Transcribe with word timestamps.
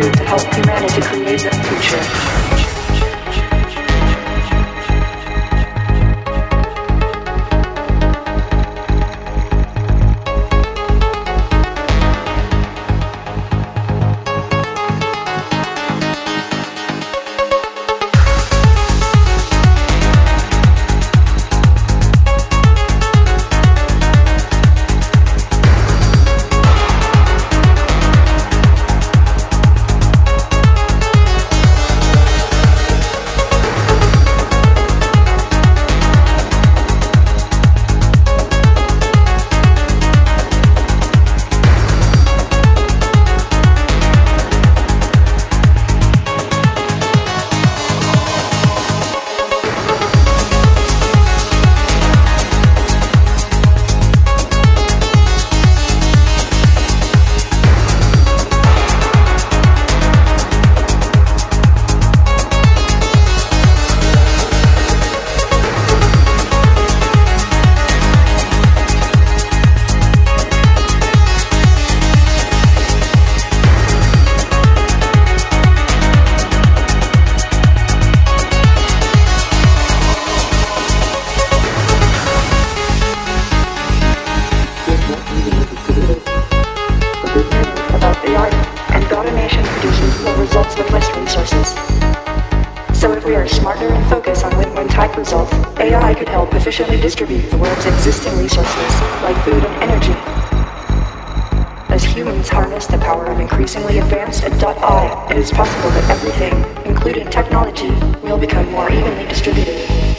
to 0.00 0.24
help 0.24 0.42
humanity 0.54 1.00
create 1.02 1.40
that 1.42 1.54
future. 1.66 2.53
evenly 109.04 109.26
distributed. 109.26 110.13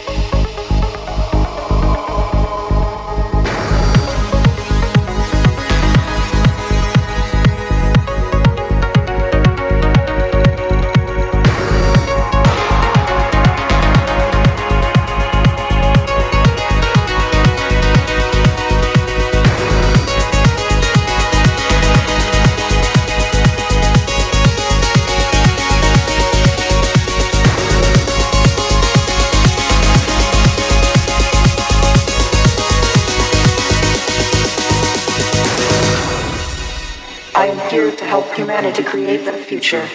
to 38.62 38.84
create 38.84 39.26
the 39.26 39.34
future. 39.34 39.86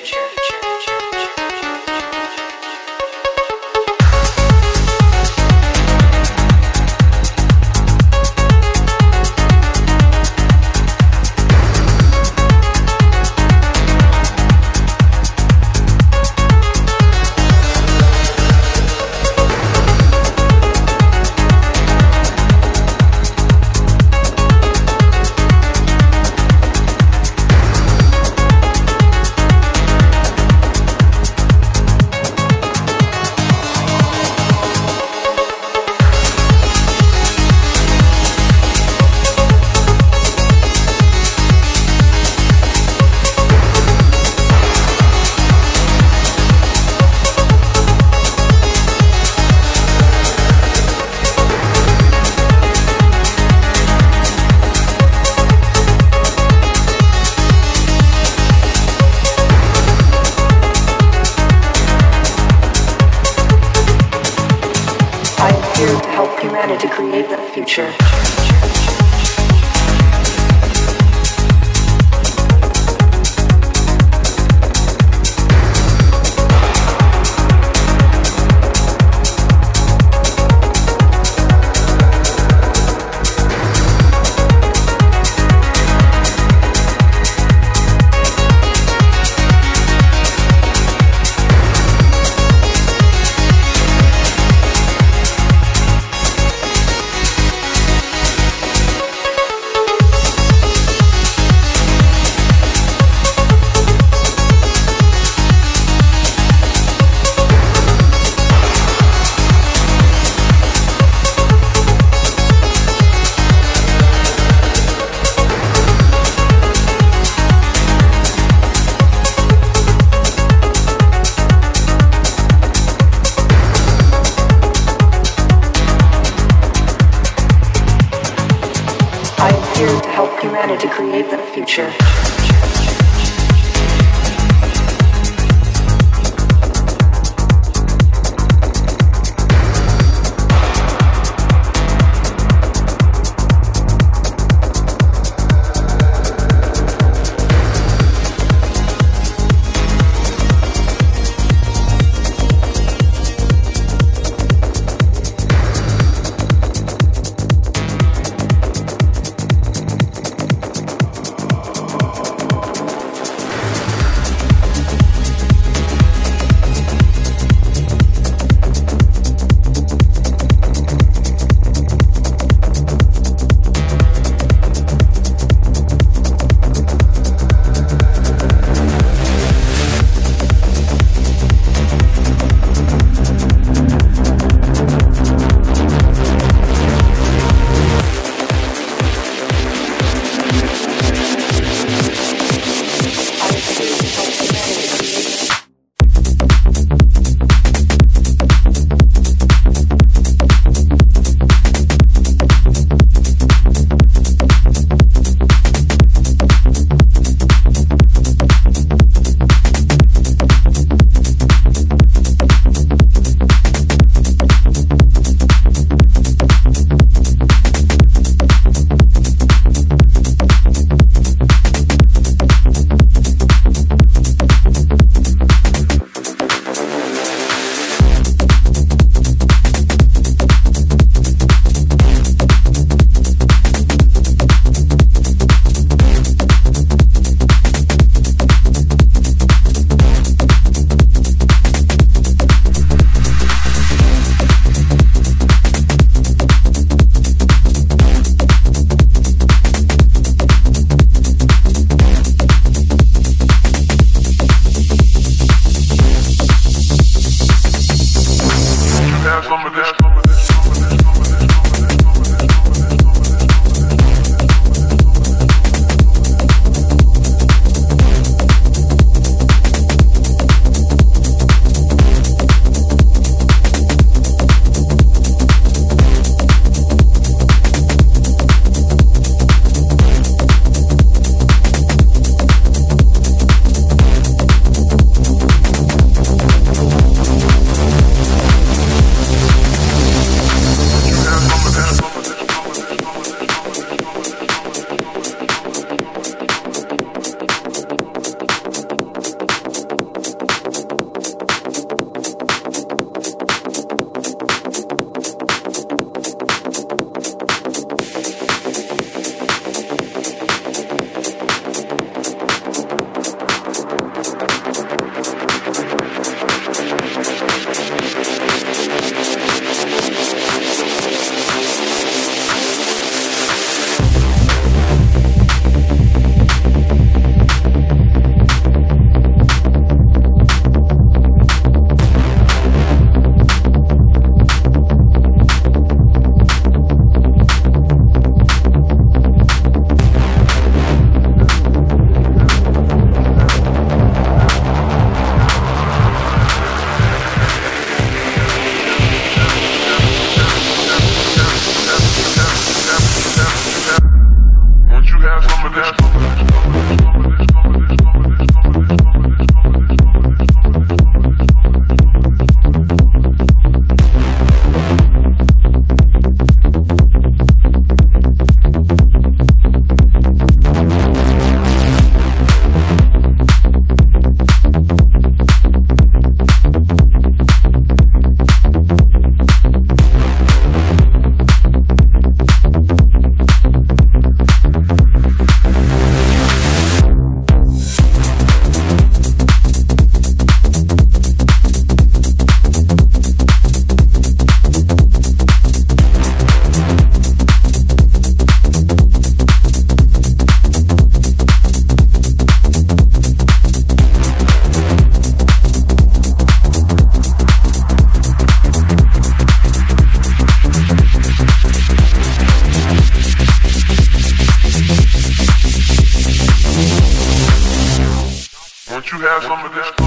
This, 419.30 419.42
some 419.42 419.64
of 419.64 419.72
this. 419.72 419.99